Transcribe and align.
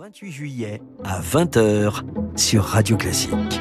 28 0.00 0.32
juillet 0.32 0.80
à 1.04 1.20
20h 1.20 2.02
sur 2.34 2.64
Radio 2.64 2.96
Classique. 2.96 3.60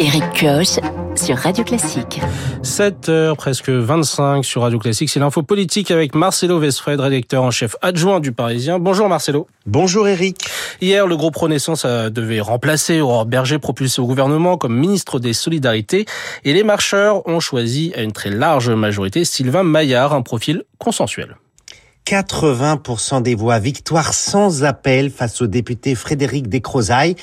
Eric 0.00 0.24
Kioch 0.32 0.80
sur 1.16 1.36
Radio 1.36 1.64
Classique. 1.64 2.20
7h, 2.62 3.36
presque 3.36 3.68
25 3.68 4.44
sur 4.44 4.62
Radio 4.62 4.78
Classique. 4.78 5.08
C'est 5.08 5.20
l'info 5.20 5.42
politique 5.42 5.90
avec 5.90 6.14
Marcelo 6.14 6.58
Vesfred, 6.58 6.98
rédacteur 6.98 7.42
en 7.42 7.50
chef 7.50 7.76
adjoint 7.82 8.20
du 8.20 8.32
Parisien. 8.32 8.78
Bonjour 8.78 9.08
Marcelo. 9.08 9.46
Bonjour 9.66 10.08
Eric. 10.08 10.38
Hier, 10.80 11.06
le 11.06 11.16
groupe 11.16 11.36
Renaissance 11.36 11.84
devait 11.84 12.40
remplacer 12.40 13.00
Aurore 13.00 13.26
Berger 13.26 13.58
propulsé 13.58 14.00
au 14.00 14.06
gouvernement 14.06 14.56
comme 14.56 14.76
ministre 14.76 15.18
des 15.18 15.32
Solidarités. 15.32 16.06
Et 16.44 16.52
les 16.52 16.64
marcheurs 16.64 17.26
ont 17.28 17.40
choisi 17.40 17.92
à 17.96 18.02
une 18.02 18.12
très 18.12 18.30
large 18.30 18.70
majorité 18.70 19.24
Sylvain 19.24 19.62
Maillard, 19.62 20.14
un 20.14 20.22
profil 20.22 20.64
consensuel. 20.78 21.36
80% 22.06 23.22
des 23.22 23.34
voix, 23.34 23.58
victoire 23.58 24.12
sans 24.12 24.64
appel 24.64 25.10
face 25.10 25.40
au 25.40 25.46
député 25.46 25.94
Frédéric 25.94 26.48
Descrozailles. 26.48 27.16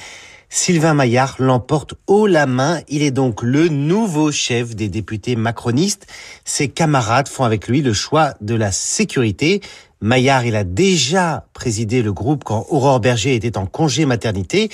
Sylvain 0.53 0.93
Maillard 0.93 1.37
l'emporte 1.39 1.93
haut 2.07 2.27
la 2.27 2.45
main. 2.45 2.81
Il 2.89 3.03
est 3.03 3.11
donc 3.11 3.41
le 3.41 3.69
nouveau 3.69 4.33
chef 4.33 4.75
des 4.75 4.89
députés 4.89 5.37
macronistes. 5.37 6.07
Ses 6.43 6.67
camarades 6.67 7.29
font 7.29 7.45
avec 7.45 7.69
lui 7.69 7.81
le 7.81 7.93
choix 7.93 8.33
de 8.41 8.53
la 8.53 8.73
sécurité. 8.73 9.61
Maillard, 10.01 10.45
il 10.45 10.57
a 10.57 10.65
déjà 10.65 11.45
présidé 11.53 12.01
le 12.01 12.11
groupe 12.11 12.43
quand 12.43 12.65
Aurore 12.67 12.99
Berger 12.99 13.33
était 13.33 13.57
en 13.57 13.65
congé 13.65 14.05
maternité. 14.05 14.69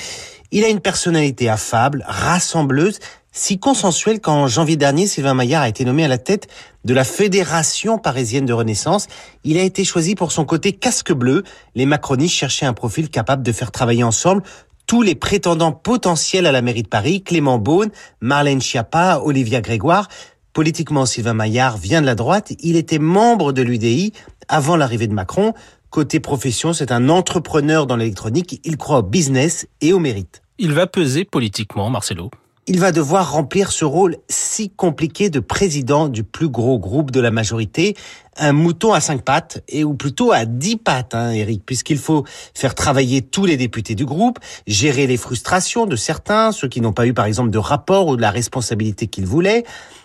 Il 0.49 0.63
a 0.63 0.69
une 0.69 0.79
personnalité 0.79 1.47
affable, 1.47 2.03
rassembleuse, 2.07 2.97
si 3.37 3.59
consensuelle 3.59 4.19
qu'en 4.19 4.47
janvier 4.47 4.77
dernier, 4.77 5.05
Sylvain 5.05 5.35
Maillard 5.35 5.61
a 5.61 5.69
été 5.69 5.85
nommé 5.85 6.03
à 6.03 6.07
la 6.07 6.17
tête 6.17 6.47
de 6.85 6.93
la 6.95 7.03
Fédération 7.03 7.99
parisienne 7.99 8.47
de 8.47 8.53
Renaissance. 8.53 9.05
Il 9.43 9.59
a 9.59 9.61
été 9.61 9.83
choisi 9.83 10.15
pour 10.15 10.31
son 10.31 10.43
côté 10.43 10.71
casque 10.71 11.13
bleu. 11.13 11.43
Les 11.75 11.85
macronistes 11.85 12.33
cherchaient 12.33 12.65
un 12.65 12.73
profil 12.73 13.11
capable 13.11 13.43
de 13.43 13.51
faire 13.51 13.71
travailler 13.71 14.03
ensemble 14.03 14.41
tous 14.87 15.01
les 15.01 15.15
prétendants 15.15 15.73
potentiels 15.73 16.47
à 16.47 16.51
la 16.51 16.61
mairie 16.61 16.83
de 16.83 16.87
Paris, 16.87 17.21
Clément 17.21 17.59
Beaune, 17.59 17.91
Marlène 18.21 18.61
Schiappa, 18.61 19.19
Olivia 19.23 19.61
Grégoire. 19.61 20.07
Politiquement, 20.53 21.05
Sylvain 21.05 21.33
Maillard 21.33 21.77
vient 21.77 22.01
de 22.01 22.05
la 22.05 22.15
droite. 22.15 22.53
Il 22.61 22.77
était 22.77 22.97
membre 22.97 23.51
de 23.51 23.61
l'UDI 23.61 24.13
avant 24.47 24.77
l'arrivée 24.77 25.07
de 25.07 25.13
Macron. 25.13 25.53
Côté 25.89 26.19
profession, 26.19 26.73
c'est 26.73 26.91
un 26.91 27.09
entrepreneur 27.09 27.85
dans 27.85 27.97
l'électronique. 27.97 28.59
Il 28.63 28.77
croit 28.77 28.99
au 28.99 29.03
business 29.03 29.67
et 29.81 29.93
au 29.93 29.99
mérite. 29.99 30.41
Il 30.57 30.73
va 30.73 30.87
peser 30.87 31.25
politiquement, 31.25 31.89
Marcelo 31.89 32.31
il 32.67 32.79
va 32.81 32.91
devoir 32.91 33.31
remplir 33.31 33.71
ce 33.71 33.85
rôle 33.85 34.17
si 34.29 34.69
compliqué 34.69 35.29
de 35.29 35.39
président 35.39 36.09
du 36.09 36.23
plus 36.23 36.49
gros 36.49 36.77
groupe 36.77 37.11
de 37.11 37.21
la 37.21 37.31
majorité, 37.31 37.95
un 38.35 38.51
mouton 38.51 38.91
à 38.91 38.99
cinq 38.99 39.23
pattes, 39.23 39.63
et 39.69 39.85
ou 39.85 39.93
plutôt 39.93 40.33
à 40.33 40.45
dix 40.45 40.75
pattes, 40.75 41.15
hein, 41.15 41.31
Eric, 41.31 41.63
puisqu'il 41.65 41.97
faut 41.97 42.25
faire 42.53 42.75
travailler 42.75 43.21
tous 43.21 43.45
les 43.45 43.55
députés 43.55 43.95
du 43.95 44.05
groupe, 44.05 44.39
gérer 44.67 45.07
les 45.07 45.17
frustrations 45.17 45.85
de 45.85 45.95
certains, 45.95 46.51
ceux 46.51 46.67
qui 46.67 46.81
n'ont 46.81 46.93
pas 46.93 47.07
eu 47.07 47.13
par 47.13 47.25
exemple 47.25 47.49
de 47.51 47.57
rapport 47.57 48.07
ou 48.07 48.17
de 48.17 48.21
la 48.21 48.31
responsabilité 48.31 49.07
qu'ils 49.07 49.25
voulaient. 49.25 49.63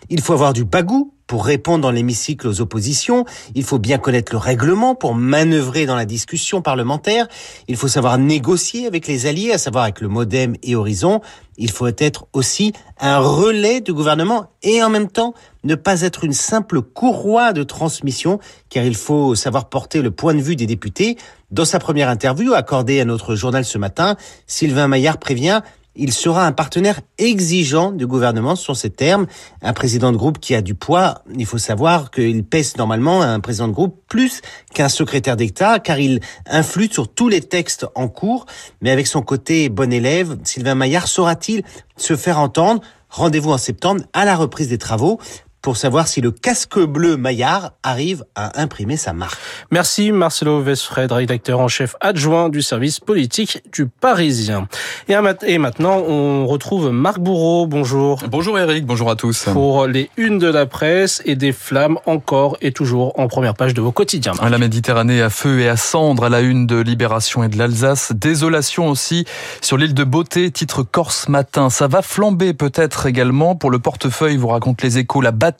Il 0.09 0.21
faut 0.21 0.33
avoir 0.33 0.53
du 0.53 0.65
bagou 0.65 1.13
pour 1.33 1.47
répondre 1.47 1.81
dans 1.81 1.91
l'hémicycle 1.91 2.47
aux 2.47 2.61
oppositions, 2.61 3.25
il 3.55 3.65
faut 3.65 3.79
bien 3.79 3.97
connaître 3.97 4.33
le 4.33 4.39
règlement 4.39 4.95
pour 4.95 5.15
manœuvrer 5.15 5.87
dans 5.87 5.97
la 5.97 6.05
discussion 6.05 6.61
parlementaire, 6.61 7.27
il 7.69 7.79
faut 7.79 7.89
savoir 7.89 8.19
négocier 8.19 8.87
avec 8.87 9.07
les 9.07 9.25
alliés, 9.25 9.51
à 9.51 9.57
savoir 9.57 9.85
avec 9.85 10.03
le 10.03 10.09
Modem 10.09 10.57
et 10.63 10.77
Horizon, 10.77 11.23
il 11.57 11.71
faut 11.71 11.87
être 11.87 12.27
aussi 12.35 12.75
un 13.01 13.19
relais 13.19 13.81
du 13.81 13.95
gouvernement 13.95 14.51
et 14.63 14.83
en 14.83 14.91
même 14.91 15.09
temps 15.09 15.33
ne 15.65 15.75
pas 15.75 16.03
être 16.03 16.25
une 16.25 16.35
simple 16.35 16.83
courroie 16.83 17.55
de 17.55 17.63
transmission, 17.63 18.39
car 18.69 18.85
il 18.85 18.95
faut 18.95 19.35
savoir 19.35 19.71
porter 19.71 20.03
le 20.03 20.11
point 20.11 20.35
de 20.35 20.41
vue 20.43 20.57
des 20.57 20.67
députés. 20.67 21.17
Dans 21.51 21.65
sa 21.65 21.79
première 21.79 22.11
interview 22.11 22.53
accordée 22.53 23.01
à 23.01 23.07
notre 23.07 23.37
journal 23.37 23.65
ce 23.65 23.79
matin, 23.79 24.17
Sylvain 24.47 24.87
Maillard 24.87 25.17
prévient 25.17 25.63
il 25.95 26.13
sera 26.13 26.47
un 26.47 26.53
partenaire 26.53 27.01
exigeant 27.19 27.93
du 27.93 28.07
gouvernement, 28.07 28.57
sont 28.57 28.75
ces 28.75 28.91
termes. 28.91 29.27
Un 29.61 29.73
président 29.73 30.13
de 30.13 30.17
groupe 30.17 30.39
qui 30.39 30.55
a 30.55 30.63
du 30.63 30.75
poids, 30.75 31.23
il 31.37 31.47
faut 31.47 31.59
savoir 31.59 32.11
qu'il 32.11 32.45
pèse 32.45 32.77
normalement 32.77 33.23
un 33.23 33.41
président 33.41 33.69
de 33.69 33.73
groupe 33.73 34.01
plus 34.09 34.41
qu'un 34.75 34.89
secrétaire 34.89 35.37
d'État, 35.37 35.79
car 35.79 35.99
il 35.99 36.21
influe 36.47 36.89
sur 36.91 37.13
tous 37.13 37.29
les 37.29 37.41
textes 37.41 37.87
en 37.95 38.09
cours. 38.09 38.47
Mais 38.81 38.91
avec 38.91 39.07
son 39.07 39.23
côté 39.23 39.69
bon 39.69 39.93
élève, 39.93 40.39
Sylvain 40.45 40.75
Maillard 40.75 41.09
saura-t-il 41.09 41.63
se 41.97 42.17
faire 42.17 42.39
entendre? 42.39 42.81
Rendez-vous 43.11 43.51
en 43.51 43.59
septembre 43.59 44.03
à 44.15 44.25
la 44.25 44.37
reprise 44.37 44.69
des 44.69 44.79
travaux 44.79 45.21
pour 45.63 45.77
savoir 45.77 46.09
si 46.09 46.21
le 46.21 46.33
casque 46.33 46.81
bleu 46.81 47.17
Maillard 47.17 47.73
arrive 47.85 48.25
à 48.35 48.61
imprimer 48.61 48.97
sa 48.97 49.13
marque. 49.13 49.39
Merci 49.71 50.11
Marcelo 50.11 50.61
Vesfred, 50.61 51.11
rédacteur 51.13 51.61
en 51.61 51.69
chef 51.69 51.95
adjoint 52.01 52.49
du 52.49 52.63
service 52.63 52.99
politique 52.99 53.63
du 53.73 53.87
Parisien. 53.87 54.67
Et 55.09 55.59
maintenant, 55.59 55.99
on 55.99 56.47
retrouve 56.49 56.91
Marc 56.91 57.21
Bourreau. 57.21 57.69
Bonjour. 57.69 58.21
Bonjour 58.29 58.59
Eric, 58.59 58.85
bonjour 58.85 59.09
à 59.09 59.15
tous. 59.15 59.45
Pour 59.53 59.87
les 59.87 60.11
unes 60.17 60.39
de 60.39 60.49
la 60.49 60.67
presse 60.67 61.23
et 61.25 61.37
des 61.37 61.53
flammes 61.53 61.99
encore 62.07 62.57
et 62.61 62.73
toujours 62.73 63.17
en 63.19 63.29
première 63.29 63.55
page 63.55 63.73
de 63.73 63.81
vos 63.81 63.93
quotidiens. 63.93 64.33
La 64.43 64.59
Méditerranée 64.59 65.23
à 65.23 65.31
feu 65.31 65.61
et 65.61 65.69
à 65.69 65.77
cendre 65.77 66.25
à 66.25 66.29
la 66.29 66.41
une 66.41 66.67
de 66.67 66.81
Libération 66.81 67.45
et 67.45 67.49
de 67.49 67.57
l'Alsace. 67.57 68.13
Désolation 68.13 68.89
aussi 68.89 69.27
sur 69.61 69.77
l'île 69.77 69.95
de 69.95 70.05
Beauté, 70.05 70.51
titre 70.51 70.83
Corse 70.83 71.29
matin. 71.29 71.71
Ça 71.71 71.87
va 71.87 72.03
flamber 72.03 72.53
peut-être 72.53 73.07
également 73.07 73.55
pour 73.55 73.71
le 73.71 73.79
portefeuille, 73.79 74.37
vous 74.37 74.49
raconte 74.49 74.83
les 74.83 74.99
échos, 74.99 75.21
la 75.21 75.31
bataille 75.31 75.52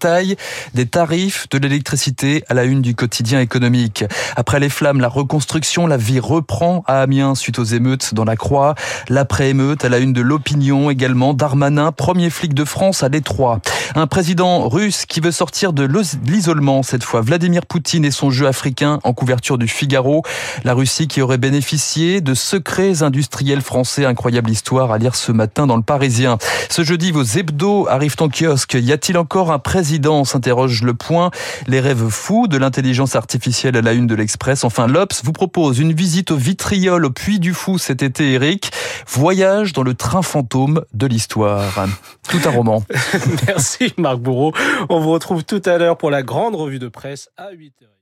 des 0.75 0.87
tarifs 0.87 1.49
de 1.51 1.59
l'électricité 1.59 2.45
à 2.49 2.55
la 2.55 2.65
une 2.65 2.83
du 2.83 2.95
quotidien 2.95 3.41
économique. 3.41 4.05
Après 4.37 4.61
les 4.61 4.69
flammes, 4.69 5.01
la 5.01 5.09
reconstruction, 5.09 5.87
la 5.87 5.97
vie 5.97 6.21
reprend 6.21 6.83
à 6.87 7.03
Amiens 7.03 7.35
suite 7.35 7.59
aux 7.59 7.65
émeutes 7.65 8.15
dans 8.15 8.25
la 8.25 8.37
Croix. 8.37 8.75
L'après-émeute 9.09 9.85
à 9.85 9.89
la 9.89 9.99
une 9.99 10.13
de 10.13 10.21
l'opinion 10.21 10.91
également. 10.91 11.35
Darmanin, 11.35 11.93
premier 11.93 12.31
flic 12.31 12.55
de 12.55 12.65
France 12.65 13.03
à 13.03 13.09
Détroit. 13.09 13.61
Un 13.95 14.07
président 14.07 14.69
russe 14.69 15.05
qui 15.07 15.21
veut 15.21 15.33
sortir 15.33 15.73
de 15.73 15.89
l'isolement 16.27 16.83
cette 16.83 17.05
fois. 17.05 17.21
Vladimir 17.21 17.67
Poutine 17.67 18.05
et 18.05 18.11
son 18.11 18.31
jeu 18.31 18.47
africain 18.47 18.99
en 19.05 19.13
couverture 19.13 19.59
du 19.59 19.69
Figaro. 19.69 20.23
La 20.65 20.75
Russie 20.75 21.09
qui 21.09 21.21
aurait 21.21 21.39
bénéficié 21.39 22.21
de 22.21 22.35
secrets 22.35 23.03
industriels 23.03 23.61
français. 23.61 24.05
Incroyable 24.05 24.51
histoire 24.51 24.93
à 24.93 24.99
lire 24.99 25.15
ce 25.15 25.33
matin 25.33 25.67
dans 25.67 25.77
le 25.77 25.83
Parisien. 25.83 26.39
Ce 26.69 26.83
jeudi, 26.83 27.13
vos 27.13 27.23
hebdos 27.23 27.87
arrivent 27.89 28.17
en 28.21 28.29
kiosque. 28.29 28.77
Y 28.81 28.93
a-t-il 28.93 29.19
encore 29.19 29.53
un 29.53 29.59
président 29.59 29.82
président, 29.83 30.23
s'interroge 30.25 30.85
le 30.85 30.95
point. 30.95 31.33
Les 31.67 31.81
rêves 31.81 32.09
fous 32.09 32.47
de 32.47 32.57
l'intelligence 32.57 33.17
artificielle 33.17 33.77
à 33.77 33.83
la 33.83 33.95
une 33.95 34.07
de 34.07 34.15
l'Express. 34.15 34.63
Enfin, 34.63 34.87
l'Obs 34.87 35.25
vous 35.25 35.33
propose 35.33 35.81
une 35.81 35.93
visite 35.93 36.31
au 36.31 36.37
vitriol 36.37 37.05
au 37.05 37.11
Puy 37.11 37.41
du 37.41 37.53
Fou 37.53 37.79
cet 37.79 38.01
été, 38.01 38.35
Eric. 38.35 38.71
Voyage 39.09 39.73
dans 39.73 39.83
le 39.83 39.95
train 39.95 40.23
fantôme 40.23 40.85
de 40.95 41.07
l'histoire. 41.09 41.89
Tout 42.29 42.39
un 42.45 42.51
roman. 42.51 42.85
Merci 43.49 43.93
Marc 43.99 44.19
Bourreau. 44.19 44.53
On 44.89 45.01
vous 45.01 45.11
retrouve 45.11 45.43
tout 45.43 45.63
à 45.65 45.79
l'heure 45.79 45.99
pour 45.99 46.13
la 46.13 46.23
grande 46.23 46.55
revue 46.55 46.79
de 46.79 46.87
presse 46.87 47.29
à 47.37 47.51
8h. 47.51 47.93